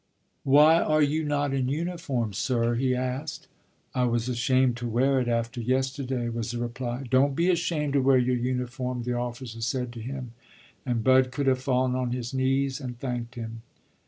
"Why 0.43 0.79
are 0.81 1.03
you 1.03 1.23
not 1.25 1.53
in 1.53 1.69
uniform, 1.69 2.33
sir?" 2.33 2.73
he 2.73 2.95
asked. 2.95 3.47
"I 3.93 4.05
was 4.05 4.27
ashamed 4.27 4.75
to 4.77 4.87
wear 4.87 5.19
it 5.21 5.27
after 5.27 5.61
yesterday," 5.61 6.27
was 6.27 6.49
the 6.49 6.57
reply. 6.57 7.03
"Don't 7.07 7.35
be 7.35 7.51
ashamed 7.51 7.93
to 7.93 8.01
wear 8.01 8.17
your 8.17 8.35
uniform," 8.35 9.03
the 9.03 9.13
officer 9.13 9.61
said 9.61 9.93
to 9.93 10.01
him, 10.01 10.33
and 10.87 11.03
Bud 11.03 11.29
could 11.31 11.45
have 11.45 11.61
fallen 11.61 11.93
on 11.93 12.13
his 12.13 12.33
knees 12.33 12.81
and 12.81 12.97
thanked 12.97 13.35
him. 13.35 13.61